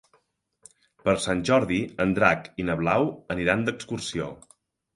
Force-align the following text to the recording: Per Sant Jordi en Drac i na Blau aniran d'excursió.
Per 1.07 1.13
Sant 1.25 1.43
Jordi 1.49 1.77
en 2.07 2.17
Drac 2.21 2.49
i 2.63 2.67
na 2.71 2.79
Blau 2.81 3.07
aniran 3.37 3.65
d'excursió. 3.71 4.35